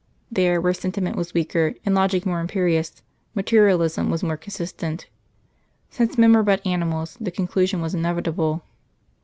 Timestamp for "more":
2.25-2.39, 4.23-4.35